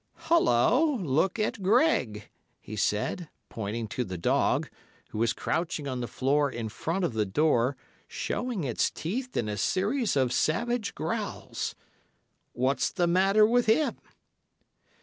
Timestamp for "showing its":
8.07-8.89